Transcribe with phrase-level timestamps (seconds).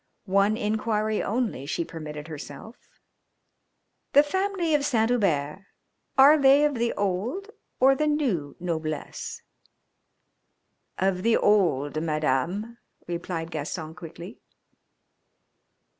[0.25, 2.75] One inquiry only she permitted herself:
[4.13, 5.63] "The family of Saint Hubert,
[6.17, 9.43] are they of the old or the new noblesse?"
[10.97, 14.39] "Of the old, Madame," replied Gaston quickly.